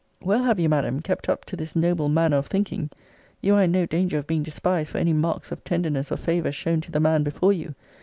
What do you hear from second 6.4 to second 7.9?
shown to the man before you.